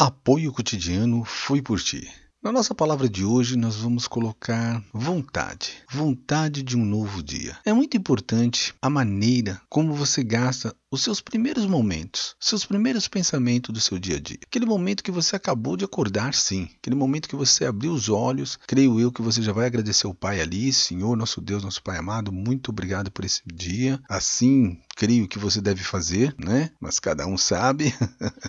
Apoio 0.00 0.52
cotidiano 0.52 1.24
foi 1.24 1.60
por 1.60 1.80
ti. 1.80 2.08
Na 2.40 2.52
nossa 2.52 2.72
palavra 2.72 3.08
de 3.08 3.24
hoje, 3.24 3.56
nós 3.56 3.78
vamos 3.78 4.06
colocar 4.06 4.80
vontade. 4.94 5.72
Vontade 5.90 6.62
de 6.62 6.76
um 6.76 6.84
novo 6.84 7.20
dia. 7.20 7.58
É 7.64 7.72
muito 7.72 7.96
importante 7.96 8.72
a 8.80 8.88
maneira 8.88 9.60
como 9.68 9.92
você 9.92 10.22
gasta 10.22 10.72
os 10.88 11.02
seus 11.02 11.20
primeiros 11.20 11.66
momentos, 11.66 12.36
seus 12.38 12.64
primeiros 12.64 13.08
pensamentos 13.08 13.74
do 13.74 13.80
seu 13.80 13.98
dia 13.98 14.16
a 14.16 14.20
dia. 14.20 14.38
Aquele 14.46 14.66
momento 14.66 15.02
que 15.02 15.10
você 15.10 15.34
acabou 15.34 15.76
de 15.76 15.84
acordar, 15.84 16.32
sim. 16.32 16.68
Aquele 16.78 16.94
momento 16.94 17.28
que 17.28 17.34
você 17.34 17.64
abriu 17.64 17.92
os 17.92 18.08
olhos, 18.08 18.56
creio 18.68 19.00
eu 19.00 19.10
que 19.10 19.20
você 19.20 19.42
já 19.42 19.52
vai 19.52 19.66
agradecer 19.66 20.06
o 20.06 20.14
Pai 20.14 20.40
ali, 20.40 20.72
Senhor, 20.72 21.16
nosso 21.16 21.40
Deus, 21.40 21.64
nosso 21.64 21.82
Pai 21.82 21.98
amado, 21.98 22.32
muito 22.32 22.70
obrigado 22.70 23.10
por 23.10 23.24
esse 23.24 23.42
dia. 23.52 24.00
Assim, 24.08 24.80
creio 24.98 25.28
que 25.28 25.38
você 25.38 25.60
deve 25.60 25.84
fazer, 25.84 26.34
né? 26.36 26.72
Mas 26.80 26.98
cada 26.98 27.24
um 27.24 27.38
sabe. 27.38 27.94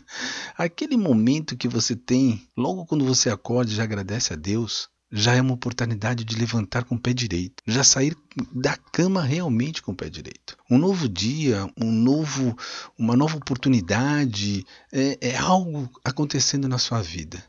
Aquele 0.57 0.97
momento 0.97 1.55
que 1.55 1.67
você 1.67 1.95
tem, 1.95 2.49
logo 2.57 2.87
quando 2.87 3.05
você 3.05 3.29
acorda 3.29 3.69
já 3.69 3.83
agradece 3.83 4.33
a 4.33 4.35
Deus, 4.35 4.89
já 5.11 5.35
é 5.35 5.41
uma 5.41 5.53
oportunidade 5.53 6.25
de 6.25 6.35
levantar 6.35 6.85
com 6.85 6.95
o 6.95 6.99
pé 6.99 7.13
direito, 7.13 7.61
já 7.67 7.83
sair 7.83 8.17
da 8.51 8.75
cama 8.75 9.21
realmente 9.21 9.83
com 9.83 9.91
o 9.91 9.95
pé 9.95 10.09
direito. 10.09 10.57
Um 10.67 10.79
novo 10.79 11.07
dia, 11.07 11.71
um 11.79 11.91
novo, 11.91 12.57
uma 12.97 13.15
nova 13.15 13.37
oportunidade, 13.37 14.65
é, 14.91 15.19
é 15.21 15.37
algo 15.37 15.87
acontecendo 16.03 16.67
na 16.67 16.79
sua 16.79 16.99
vida. 16.99 17.43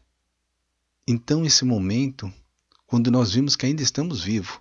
Então, 1.08 1.46
esse 1.46 1.64
momento, 1.64 2.30
quando 2.86 3.10
nós 3.10 3.32
vimos 3.32 3.56
que 3.56 3.64
ainda 3.64 3.82
estamos 3.82 4.22
vivos, 4.22 4.60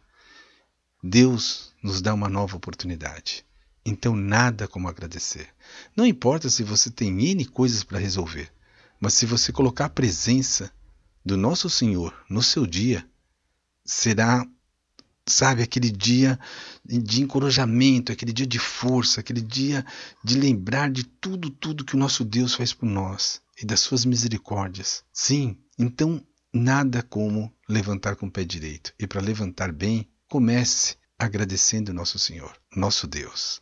Deus 1.03 1.73
nos 1.83 2.01
dá 2.01 2.13
uma 2.13 2.29
nova 2.29 2.55
oportunidade. 2.55 3.48
Então, 3.89 4.15
nada 4.15 4.67
como 4.67 4.87
agradecer. 4.87 5.49
Não 5.95 6.05
importa 6.05 6.47
se 6.47 6.61
você 6.61 6.91
tem 6.91 7.31
N 7.31 7.43
coisas 7.45 7.83
para 7.83 7.97
resolver, 7.97 8.51
mas 8.99 9.15
se 9.15 9.25
você 9.25 9.51
colocar 9.51 9.85
a 9.85 9.89
presença 9.89 10.71
do 11.25 11.35
nosso 11.35 11.71
Senhor 11.71 12.13
no 12.29 12.43
seu 12.43 12.67
dia, 12.67 13.03
será, 13.83 14.45
sabe, 15.27 15.63
aquele 15.63 15.89
dia 15.89 16.39
de 16.85 17.23
encorajamento, 17.23 18.11
aquele 18.11 18.31
dia 18.31 18.45
de 18.45 18.59
força, 18.59 19.21
aquele 19.21 19.41
dia 19.41 19.83
de 20.23 20.37
lembrar 20.37 20.91
de 20.91 21.03
tudo, 21.03 21.49
tudo 21.49 21.83
que 21.83 21.95
o 21.95 21.99
nosso 21.99 22.23
Deus 22.23 22.53
faz 22.53 22.71
por 22.71 22.85
nós 22.85 23.41
e 23.59 23.65
das 23.65 23.79
suas 23.79 24.05
misericórdias. 24.05 25.03
Sim, 25.11 25.57
então 25.79 26.23
nada 26.53 27.01
como 27.01 27.51
levantar 27.67 28.15
com 28.15 28.27
o 28.27 28.31
pé 28.31 28.43
direito. 28.43 28.93
E 28.99 29.07
para 29.07 29.19
levantar 29.19 29.71
bem, 29.71 30.07
comece 30.27 30.95
agradecendo 31.17 31.91
nosso 31.91 32.19
Senhor, 32.19 32.55
nosso 32.75 33.07
Deus. 33.07 33.61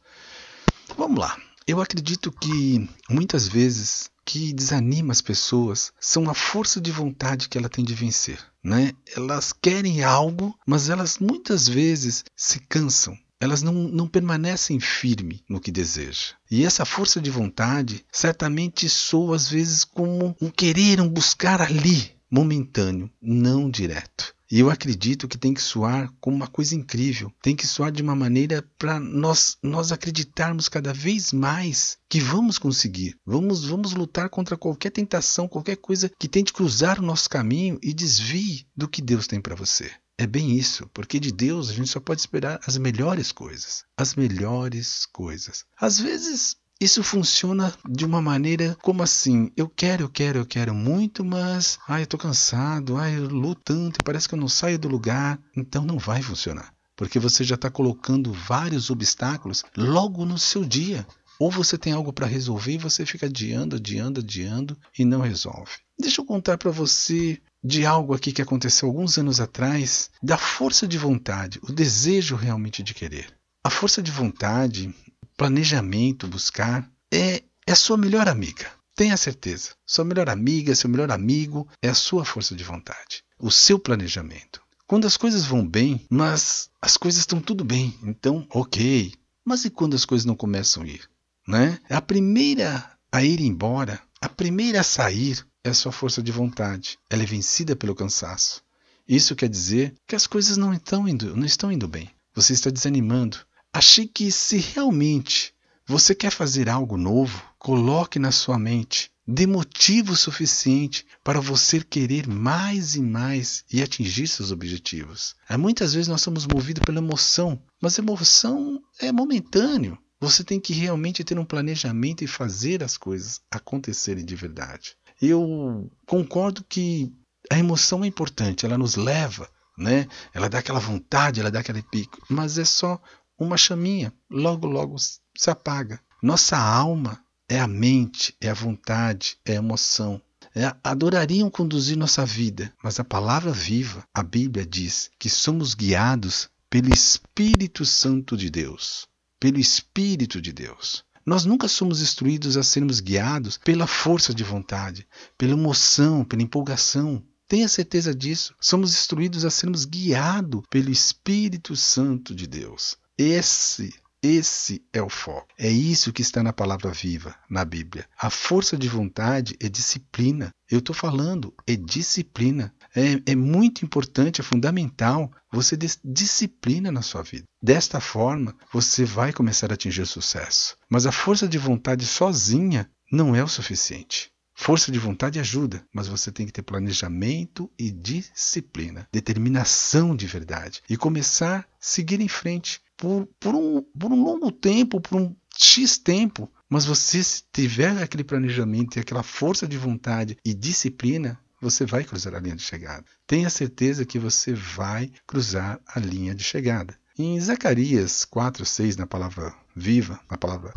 Vamos 1.08 1.22
lá. 1.22 1.38
Eu 1.66 1.80
acredito 1.80 2.34
que 2.34 2.86
muitas 3.10 3.48
vezes 3.48 4.10
que 4.26 4.52
desanima 4.52 5.14
as 5.14 5.22
pessoas 5.22 5.94
são 6.02 6.30
a 6.30 6.34
força 6.34 6.82
de 6.82 6.92
vontade 6.92 7.48
que 7.48 7.58
ela 7.58 7.70
tem 7.70 7.86
de 7.86 7.94
vencer, 7.94 8.38
né? 8.62 8.92
Elas 9.16 9.54
querem 9.54 10.04
algo, 10.04 10.54
mas 10.68 10.90
elas 10.90 11.18
muitas 11.18 11.66
vezes 11.66 12.26
se 12.36 12.60
cansam. 12.68 13.18
Elas 13.40 13.62
não, 13.62 13.72
não 13.72 14.06
permanecem 14.06 14.82
firmes 14.82 15.40
no 15.48 15.62
que 15.62 15.72
desejam. 15.72 16.36
E 16.52 16.66
essa 16.66 16.84
força 16.84 17.22
de 17.22 17.32
vontade 17.32 18.06
certamente 18.12 18.90
soa 18.90 19.38
às 19.38 19.50
vezes 19.50 19.86
como 19.86 20.36
um 20.42 20.50
querer, 20.50 21.00
um 21.00 21.08
buscar 21.08 21.62
ali, 21.62 22.12
momentâneo, 22.30 23.10
não 23.22 23.70
direto. 23.70 24.36
E 24.50 24.60
eu 24.60 24.70
acredito 24.70 25.28
que 25.28 25.38
tem 25.38 25.54
que 25.54 25.62
soar 25.62 26.12
como 26.22 26.36
uma 26.36 26.48
coisa 26.48 26.74
incrível, 26.74 27.32
tem 27.42 27.56
que 27.56 27.68
soar 27.68 27.92
de 27.92 28.02
uma 28.02 28.16
maneira 28.16 28.64
para 28.78 29.00
nós 29.00 29.58
nós 29.62 29.92
acreditarmos 29.92 30.70
cada 30.70 30.94
vez 30.94 31.34
mais 31.34 31.98
que 32.10 32.20
vamos 32.20 32.58
conseguir. 32.58 33.18
Vamos 33.26 33.66
vamos 33.66 33.94
lutar 33.94 34.30
contra 34.30 34.58
qualquer 34.58 34.92
tentação, 34.92 35.48
qualquer 35.48 35.76
coisa 35.78 36.10
que 36.18 36.30
tente 36.30 36.54
cruzar 36.54 37.00
o 37.00 37.06
nosso 37.06 37.30
caminho 37.30 37.78
e 37.84 37.94
desvie 37.94 38.66
do 38.76 38.88
que 38.88 39.02
Deus 39.02 39.28
tem 39.28 39.42
para 39.42 39.56
você. 39.56 39.92
É 40.20 40.26
bem 40.26 40.58
isso, 40.58 40.90
porque 40.94 41.20
de 41.20 41.32
Deus 41.32 41.70
a 41.70 41.74
gente 41.74 41.90
só 41.90 42.00
pode 42.00 42.22
esperar 42.22 42.60
as 42.66 42.76
melhores 42.78 43.32
coisas, 43.32 43.84
as 43.96 44.16
melhores 44.16 45.06
coisas. 45.06 45.64
Às 45.80 46.00
vezes 46.00 46.56
isso 46.80 47.02
funciona 47.04 47.74
de 47.90 48.06
uma 48.06 48.22
maneira 48.22 48.78
como 48.82 49.02
assim: 49.02 49.52
eu 49.58 49.68
quero, 49.68 50.04
eu 50.04 50.10
quero, 50.10 50.40
eu 50.40 50.46
quero 50.46 50.74
muito, 50.74 51.26
mas 51.26 51.80
ai, 51.88 52.04
eu 52.04 52.08
tô 52.08 52.18
cansado, 52.18 52.98
ai, 52.98 53.18
eu 53.18 53.28
luto 53.28 53.62
tanto, 53.64 54.04
parece 54.04 54.30
que 54.30 54.36
eu 54.36 54.40
não 54.40 54.48
saio 54.48 54.78
do 54.78 54.88
lugar. 54.88 55.40
Então 55.56 55.84
não 55.84 55.98
vai 55.98 56.22
funcionar, 56.22 56.72
porque 56.96 57.20
você 57.20 57.44
já 57.44 57.56
está 57.56 57.70
colocando 57.70 58.32
vários 58.32 58.90
obstáculos 58.90 59.64
logo 59.76 60.24
no 60.24 60.38
seu 60.38 60.64
dia. 60.64 61.06
Ou 61.40 61.52
você 61.52 61.78
tem 61.78 61.94
algo 61.94 62.12
para 62.12 62.26
resolver 62.26 62.74
e 62.74 62.78
você 62.80 63.06
fica 63.06 63.28
adiando, 63.28 63.76
adiando, 63.76 64.22
adiando 64.22 64.76
e 64.98 65.06
não 65.06 65.22
resolve. 65.22 65.72
Deixa 66.00 66.20
eu 66.22 66.26
contar 66.26 66.58
para 66.58 66.72
você 66.72 67.40
de 67.64 67.86
algo 67.86 68.14
aqui 68.16 68.32
que 68.32 68.42
aconteceu 68.42 68.88
alguns 68.88 69.18
anos 69.18 69.40
atrás, 69.40 70.10
da 70.22 70.38
força 70.38 70.88
de 70.88 70.98
vontade, 70.98 71.60
o 71.62 71.72
desejo 71.72 72.36
realmente 72.36 72.82
de 72.82 72.94
querer. 72.94 73.28
A 73.64 73.70
força 73.70 74.02
de 74.02 74.12
vontade 74.12 74.94
planejamento, 75.38 76.28
buscar, 76.28 76.90
é, 77.12 77.44
é 77.66 77.76
sua 77.76 77.96
melhor 77.96 78.28
amiga. 78.28 78.70
Tenha 78.96 79.16
certeza. 79.16 79.70
Sua 79.86 80.04
melhor 80.04 80.28
amiga, 80.28 80.74
seu 80.74 80.90
melhor 80.90 81.12
amigo 81.12 81.68
é 81.82 81.88
a 81.88 81.94
sua 81.94 82.26
força 82.26 82.56
de 82.56 82.64
vontade, 82.64 83.24
o 83.40 83.52
seu 83.52 83.78
planejamento. 83.78 84.60
Quando 84.88 85.06
as 85.06 85.16
coisas 85.16 85.46
vão 85.46 85.68
bem, 85.68 86.06
mas 86.10 86.70
as 86.82 86.98
coisas 86.98 87.20
estão 87.20 87.40
tudo 87.40 87.64
bem, 87.64 87.98
então 88.04 88.48
ok. 88.50 89.14
Mas 89.46 89.66
e 89.66 89.70
quando 89.70 89.96
as 89.96 90.06
coisas 90.06 90.26
não 90.26 90.36
começam 90.36 90.82
a 90.82 90.88
ir? 90.88 91.08
Né? 91.48 91.80
A 91.90 92.02
primeira 92.02 92.92
a 93.12 93.24
ir 93.24 93.40
embora, 93.40 94.02
a 94.20 94.28
primeira 94.28 94.82
a 94.82 94.84
sair 94.84 95.46
é 95.64 95.70
a 95.70 95.74
sua 95.74 95.92
força 95.92 96.24
de 96.24 96.32
vontade. 96.32 96.98
Ela 97.10 97.24
é 97.24 97.26
vencida 97.26 97.76
pelo 97.76 97.96
cansaço. 97.96 98.64
Isso 99.08 99.36
quer 99.36 99.48
dizer 99.48 99.94
que 100.08 100.16
as 100.16 100.26
coisas 100.26 100.58
não 100.58 100.74
estão 100.74 101.08
indo, 101.08 101.36
não 101.36 101.46
estão 101.46 101.72
indo 101.72 101.88
bem. 101.88 102.10
Você 102.34 102.54
está 102.54 102.70
desanimando. 102.70 103.38
Achei 103.78 104.08
que 104.08 104.32
se 104.32 104.58
realmente 104.58 105.54
você 105.86 106.16
quer 106.16 106.32
fazer 106.32 106.68
algo 106.68 106.98
novo, 106.98 107.44
coloque 107.60 108.18
na 108.18 108.32
sua 108.32 108.58
mente 108.58 109.12
dê 109.28 109.46
motivo 109.46 110.16
suficiente 110.16 111.06
para 111.24 111.40
você 111.40 111.84
querer 111.84 112.28
mais 112.28 112.96
e 112.96 113.02
mais 113.02 113.64
e 113.72 113.84
atingir 113.84 114.28
seus 114.28 114.52
objetivos. 114.52 115.36
É, 115.48 115.56
muitas 115.58 115.94
vezes 115.94 116.08
nós 116.08 116.22
somos 116.22 116.48
movidos 116.48 116.82
pela 116.84 116.98
emoção, 116.98 117.62
mas 117.80 118.00
emoção 118.00 118.82
é 119.00 119.12
momentâneo. 119.12 119.96
Você 120.20 120.44
tem 120.44 120.60
que 120.60 120.74
realmente 120.74 121.24
ter 121.24 121.38
um 121.38 121.46
planejamento 121.46 122.24
e 122.24 122.28
fazer 122.28 122.84
as 122.84 122.98
coisas 122.98 123.42
acontecerem 123.52 124.26
de 124.26 124.36
verdade. 124.36 124.96
Eu 125.22 125.92
concordo 126.08 126.64
que 126.68 127.14
a 127.52 127.60
emoção 127.60 128.04
é 128.04 128.08
importante, 128.08 128.66
ela 128.66 128.78
nos 128.78 128.96
leva, 128.96 129.48
né? 129.78 130.08
Ela 130.34 130.50
dá 130.50 130.58
aquela 130.58 130.80
vontade, 130.80 131.40
ela 131.40 131.52
dá 131.52 131.60
aquele 131.60 131.84
pico, 131.84 132.18
mas 132.28 132.58
é 132.58 132.66
só 132.66 133.00
uma 133.38 133.58
chaminha, 133.58 134.14
logo, 134.30 134.68
logo 134.68 134.96
se 134.98 135.50
apaga. 135.50 136.00
Nossa 136.22 136.58
alma 136.58 137.24
é 137.48 137.60
a 137.60 137.68
mente, 137.68 138.36
é 138.42 138.50
a 138.50 138.54
vontade, 138.54 139.38
é 139.46 139.54
a 139.54 139.58
emoção. 139.58 140.22
É, 140.56 140.76
adorariam 140.84 141.50
conduzir 141.52 141.96
nossa 141.96 142.26
vida, 142.26 142.74
mas 142.84 143.00
a 143.00 143.04
palavra 143.04 143.52
viva, 143.52 144.04
a 144.12 144.24
Bíblia 144.24 144.66
diz 144.66 145.12
que 145.20 145.30
somos 145.30 145.76
guiados 145.76 146.50
pelo 146.70 146.92
Espírito 146.92 147.86
Santo 147.86 148.36
de 148.36 148.50
Deus. 148.50 149.08
Pelo 149.40 149.60
Espírito 149.60 150.42
de 150.42 150.52
Deus. 150.52 151.06
Nós 151.24 151.46
nunca 151.46 151.68
somos 151.68 152.02
instruídos 152.02 152.58
a 152.58 152.64
sermos 152.64 153.00
guiados 153.00 153.58
pela 153.58 153.86
força 153.86 154.34
de 154.34 154.44
vontade, 154.44 155.08
pela 155.38 155.54
emoção, 155.54 156.26
pela 156.26 156.42
empolgação. 156.42 157.24
Tenha 157.48 157.68
certeza 157.68 158.16
disso. 158.16 158.56
Somos 158.60 158.94
instruídos 158.94 159.46
a 159.46 159.50
sermos 159.50 159.86
guiados 159.86 160.64
pelo 160.70 160.90
Espírito 160.90 161.76
Santo 161.76 162.34
de 162.34 162.48
Deus. 162.48 162.98
Esse 163.18 163.94
esse 164.22 164.84
é 164.92 165.02
o 165.02 165.10
foco. 165.10 165.48
É 165.60 165.70
isso 165.70 166.12
que 166.12 166.24
está 166.24 166.42
na 166.42 166.52
palavra 166.52 166.92
viva, 166.92 167.36
na 167.50 167.64
Bíblia. 167.64 168.06
A 168.20 168.32
força 168.32 168.76
de 168.76 168.88
vontade 168.88 169.56
é 169.60 169.70
disciplina. 169.70 170.50
Eu 170.70 170.80
estou 170.80 170.96
falando, 170.96 171.54
é 171.68 171.76
disciplina. 171.76 172.74
É, 172.96 173.32
é, 173.32 173.36
muito 173.36 173.86
importante, 173.86 174.42
é 174.42 174.44
fundamental 174.44 175.32
você 175.52 175.78
ter 175.78 175.92
disciplina 176.04 176.92
na 176.92 177.04
sua 177.04 177.22
vida. 177.22 177.46
Desta 177.62 178.00
forma, 178.00 178.56
você 178.74 179.06
vai 179.06 179.32
começar 179.32 179.72
a 179.72 179.76
atingir 179.76 180.08
sucesso. 180.08 180.76
Mas 180.90 181.06
a 181.06 181.12
força 181.12 181.48
de 181.48 181.60
vontade 181.60 182.06
sozinha 182.06 182.90
não 183.12 183.36
é 183.36 183.44
o 183.44 183.48
suficiente. 183.48 184.32
Força 184.60 184.92
de 184.92 184.98
vontade 184.98 185.40
ajuda, 185.40 185.86
mas 185.94 186.08
você 186.08 186.32
tem 186.32 186.48
que 186.48 186.52
ter 186.52 186.64
planejamento 186.64 187.72
e 187.78 187.92
disciplina, 187.92 189.08
determinação 189.14 190.16
de 190.16 190.26
verdade 190.26 190.82
e 190.90 190.98
começar 190.98 191.60
a 191.60 191.66
seguir 191.80 192.20
em 192.20 192.28
frente 192.28 192.82
por, 192.98 193.28
por, 193.40 193.56
um, 193.56 193.82
por 193.82 194.12
um 194.12 194.24
longo 194.24 194.52
tempo, 194.52 195.00
por 195.00 195.22
um 195.22 195.36
X 195.58 195.98
tempo. 195.98 196.52
Mas 196.70 196.84
você, 196.84 197.24
se 197.24 197.44
tiver 197.54 198.02
aquele 198.02 198.24
planejamento 198.24 198.98
e 198.98 199.00
aquela 199.00 199.24
força 199.24 199.68
de 199.68 199.78
vontade 199.78 200.38
e 200.44 200.54
disciplina, 200.54 201.40
você 201.62 201.86
vai 201.86 202.04
cruzar 202.04 202.36
a 202.36 202.40
linha 202.40 202.56
de 202.56 202.64
chegada. 202.64 203.06
Tenha 203.26 203.50
certeza 203.50 204.06
que 204.06 204.20
você 204.20 204.54
vai 204.54 205.12
cruzar 205.26 205.80
a 205.88 206.00
linha 206.00 206.36
de 206.36 206.44
chegada. 206.44 206.98
Em 207.18 207.40
Zacarias 207.40 208.26
4, 208.26 208.66
6, 208.66 208.98
na 208.98 209.08
palavra 209.08 209.54
viva, 209.76 210.20
na 210.30 210.38
palavra, 210.38 210.74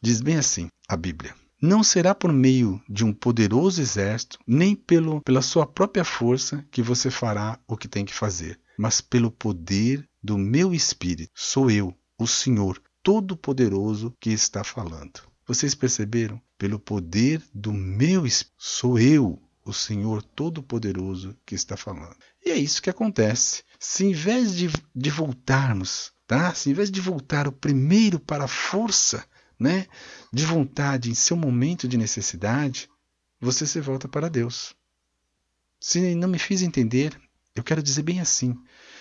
diz 0.00 0.20
bem 0.20 0.36
assim 0.36 0.68
a 0.88 0.96
Bíblia. 0.96 1.34
Não 1.60 1.84
será 1.84 2.14
por 2.14 2.32
meio 2.32 2.82
de 2.88 3.04
um 3.04 3.12
poderoso 3.12 3.80
exército, 3.80 4.38
nem 4.46 4.74
pelo, 4.74 5.20
pela 5.20 5.42
sua 5.42 5.66
própria 5.66 6.04
força 6.04 6.64
que 6.70 6.82
você 6.82 7.10
fará 7.10 7.58
o 7.68 7.76
que 7.76 7.86
tem 7.86 8.04
que 8.04 8.14
fazer, 8.14 8.58
mas 8.82 9.00
pelo 9.00 9.30
poder 9.30 10.04
do 10.20 10.36
meu 10.36 10.74
espírito. 10.74 11.30
Sou 11.36 11.70
eu, 11.70 11.96
o 12.18 12.26
Senhor 12.26 12.82
Todo-Poderoso, 13.00 14.12
que 14.18 14.30
está 14.30 14.64
falando. 14.64 15.20
Vocês 15.46 15.72
perceberam? 15.72 16.42
Pelo 16.58 16.80
poder 16.80 17.40
do 17.54 17.72
meu 17.72 18.26
espírito. 18.26 18.56
Sou 18.58 18.98
eu, 18.98 19.40
o 19.64 19.72
Senhor 19.72 20.20
Todo-Poderoso, 20.20 21.36
que 21.46 21.54
está 21.54 21.76
falando. 21.76 22.16
E 22.44 22.50
é 22.50 22.56
isso 22.56 22.82
que 22.82 22.90
acontece. 22.90 23.62
Se 23.78 24.04
em 24.04 24.12
vez 24.12 24.52
de, 24.56 24.68
de 24.92 25.10
voltarmos, 25.10 26.12
tá? 26.26 26.52
Se 26.52 26.68
em 26.70 26.72
vez 26.72 26.90
de 26.90 27.00
voltar 27.00 27.46
o 27.46 27.52
primeiro 27.52 28.18
para 28.18 28.46
a 28.46 28.48
força, 28.48 29.24
né, 29.60 29.86
de 30.32 30.44
vontade 30.44 31.08
em 31.08 31.14
seu 31.14 31.36
momento 31.36 31.86
de 31.86 31.96
necessidade, 31.96 32.90
você 33.40 33.64
se 33.64 33.80
volta 33.80 34.08
para 34.08 34.28
Deus. 34.28 34.74
Se 35.78 36.16
não 36.16 36.26
me 36.26 36.38
fiz 36.40 36.62
entender, 36.62 37.16
eu 37.54 37.62
quero 37.62 37.82
dizer 37.82 38.02
bem 38.02 38.20
assim. 38.20 38.56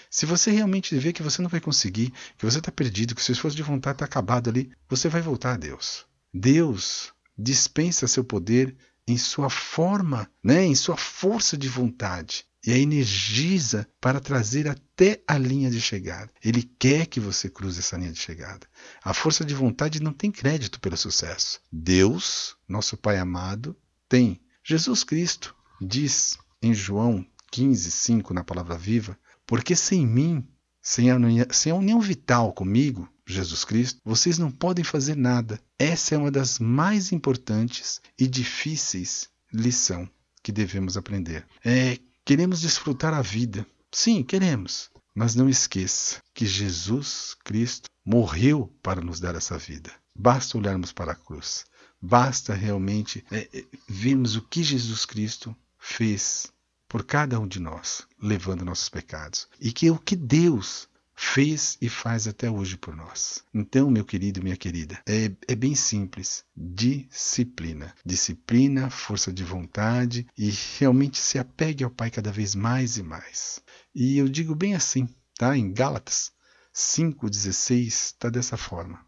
Se 0.10 0.26
você 0.26 0.52
realmente 0.52 0.98
vê 0.98 1.14
que 1.14 1.24
você 1.24 1.42
não 1.42 1.50
vai 1.50 1.62
conseguir, 1.62 2.12
que 2.38 2.46
você 2.46 2.60
está 2.60 2.72
perdido, 2.72 3.16
que 3.16 3.24
seu 3.24 3.34
esforço 3.34 3.56
de 3.56 3.64
vontade 3.64 3.96
está 3.96 4.06
acabado 4.06 4.50
ali, 4.50 4.72
você 4.90 5.08
vai 5.08 5.22
voltar 5.22 5.54
a 5.54 5.58
Deus. 5.58 6.06
Deus 6.34 7.14
dispensa 7.38 8.08
seu 8.08 8.24
poder 8.24 8.76
em 9.08 9.18
sua 9.18 9.50
forma, 9.50 10.30
né, 10.44 10.66
em 10.66 10.76
sua 10.76 10.98
força 10.98 11.58
de 11.58 11.68
vontade 11.68 12.46
e 12.66 12.72
a 12.72 12.78
energiza 12.78 13.88
para 14.00 14.20
trazer 14.20 14.68
até 14.68 15.22
a 15.28 15.38
linha 15.38 15.70
de 15.70 15.82
chegada. 15.82 16.32
Ele 16.44 16.62
quer 16.62 17.08
que 17.08 17.20
você 17.20 17.50
cruze 17.50 17.80
essa 17.80 17.98
linha 17.98 18.12
de 18.12 18.20
chegada. 18.20 18.68
A 19.04 19.14
força 19.14 19.44
de 19.44 19.54
vontade 19.54 20.02
não 20.02 20.14
tem 20.14 20.32
crédito 20.32 20.80
pelo 20.80 20.96
sucesso. 20.96 21.60
Deus, 21.72 22.56
nosso 22.68 22.96
Pai 22.96 23.18
amado, 23.18 23.76
tem. 24.08 24.40
Jesus 24.64 25.04
Cristo 25.04 25.56
diz 25.82 26.38
em 26.62 26.74
João 26.74 27.26
15, 27.52 27.92
5, 27.92 28.34
na 28.34 28.44
Palavra 28.44 28.78
Viva, 28.78 29.18
porque 29.46 29.76
sem 29.76 30.08
mim, 30.08 30.48
sem 30.82 31.12
a, 31.12 31.16
união, 31.16 31.46
sem 31.52 31.72
a 31.72 31.76
união 31.76 32.00
vital 32.00 32.54
comigo, 32.54 33.08
Jesus 33.26 33.64
Cristo, 33.64 34.00
vocês 34.04 34.38
não 34.38 34.50
podem 34.50 34.84
fazer 34.84 35.16
nada. 35.16 35.60
Essa 35.78 36.16
é 36.16 36.18
uma 36.18 36.32
das 36.32 36.58
mais 36.58 37.12
importantes 37.12 38.02
e 38.18 38.28
difíceis 38.28 39.30
lição 39.54 40.10
que 40.42 40.52
devemos 40.52 40.98
aprender. 40.98 41.46
É 41.64 42.00
Queremos 42.24 42.62
desfrutar 42.62 43.14
a 43.14 43.22
vida. 43.22 43.66
Sim, 43.92 44.24
queremos. 44.24 44.90
Mas 45.14 45.36
não 45.36 45.50
esqueça 45.50 46.22
que 46.34 46.46
Jesus 46.46 47.36
Cristo 47.44 47.90
morreu 48.06 48.74
para 48.82 49.02
nos 49.02 49.20
dar 49.20 49.36
essa 49.36 49.58
vida. 49.58 49.92
Basta 50.16 50.58
olharmos 50.58 50.94
para 50.94 51.14
a 51.14 51.16
cruz. 51.16 51.66
Basta 52.02 52.54
realmente 52.54 53.26
é, 53.32 53.50
é, 53.54 53.66
vermos 53.88 54.36
o 54.36 54.42
que 54.42 54.64
Jesus 54.64 55.06
Cristo 55.06 55.56
fez 55.78 56.52
por 56.92 57.06
cada 57.06 57.40
um 57.40 57.48
de 57.48 57.58
nós, 57.58 58.06
levando 58.22 58.66
nossos 58.66 58.90
pecados. 58.90 59.48
E 59.62 59.72
que 59.72 59.90
o 59.90 59.98
que 59.98 60.14
Deus 60.14 60.90
fez 61.16 61.78
e 61.80 61.88
faz 61.88 62.28
até 62.28 62.52
hoje 62.52 62.76
por 62.76 62.94
nós. 62.94 63.46
Então, 63.54 63.90
meu 63.90 64.04
querido, 64.04 64.44
minha 64.44 64.58
querida, 64.58 65.02
é, 65.08 65.32
é 65.48 65.56
bem 65.56 65.74
simples. 65.74 66.44
Disciplina. 66.54 67.96
Disciplina, 68.06 68.90
força 68.90 69.32
de 69.32 69.42
vontade 69.42 70.28
e 70.38 70.52
realmente 70.80 71.18
se 71.18 71.40
apegue 71.40 71.86
ao 71.86 71.90
Pai 71.90 72.12
cada 72.12 72.30
vez 72.30 72.56
mais 72.56 72.98
e 72.98 73.04
mais. 73.04 73.62
E 73.96 74.18
eu 74.18 74.28
digo 74.28 74.54
bem 74.54 74.76
assim, 74.76 75.08
tá? 75.38 75.58
Em 75.58 75.72
Gálatas 75.72 76.34
5,16 76.76 77.88
está 77.88 78.30
dessa 78.30 78.58
forma. 78.58 79.00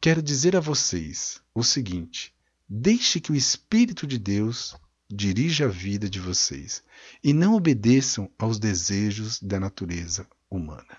Quero 0.00 0.20
dizer 0.20 0.56
a 0.56 0.60
vocês 0.60 1.40
o 1.54 1.62
seguinte: 1.62 2.34
deixe 2.68 3.20
que 3.20 3.30
o 3.30 3.36
Espírito 3.36 4.08
de 4.08 4.18
Deus 4.18 4.74
dirija 5.14 5.66
a 5.66 5.68
vida 5.68 6.08
de 6.08 6.18
vocês 6.18 6.82
e 7.22 7.34
não 7.34 7.54
obedeçam 7.54 8.30
aos 8.38 8.58
desejos 8.58 9.38
da 9.42 9.60
natureza 9.60 10.26
humana. 10.48 10.96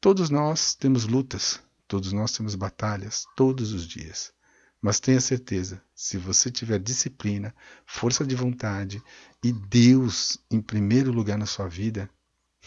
Todos 0.00 0.28
nós 0.28 0.74
temos 0.74 1.06
lutas, 1.06 1.60
todos 1.86 2.12
nós 2.12 2.32
temos 2.32 2.56
batalhas, 2.56 3.24
todos 3.36 3.72
os 3.72 3.86
dias. 3.86 4.32
Mas 4.82 4.98
tenha 4.98 5.20
certeza, 5.20 5.80
se 5.94 6.18
você 6.18 6.50
tiver 6.50 6.80
disciplina, 6.80 7.54
força 7.86 8.26
de 8.26 8.34
vontade 8.34 9.00
e 9.42 9.52
Deus 9.52 10.38
em 10.50 10.60
primeiro 10.60 11.12
lugar 11.12 11.38
na 11.38 11.46
sua 11.46 11.68
vida, 11.68 12.10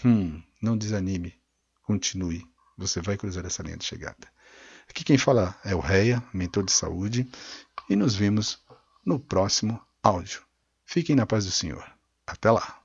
hum, 0.06 0.42
não 0.62 0.78
desanime, 0.78 1.36
continue. 1.84 2.48
Você 2.78 3.02
vai 3.02 3.18
cruzar 3.18 3.46
essa 3.46 3.62
linha 3.62 3.78
de 3.78 3.86
chegada. 3.86 4.28
Aqui 4.90 5.04
quem 5.04 5.18
fala 5.18 5.54
é 5.66 5.76
o 5.76 5.80
Reia, 5.80 6.24
mentor 6.34 6.64
de 6.64 6.72
saúde, 6.72 7.30
e 7.90 7.96
nos 7.96 8.16
vemos 8.16 8.64
no 9.06 9.20
próximo 9.20 9.80
áudio. 10.04 10.42
Fiquem 10.86 11.16
na 11.16 11.26
paz 11.26 11.46
do 11.46 11.52
Senhor. 11.52 11.86
Até 12.26 12.52
lá! 12.52 12.78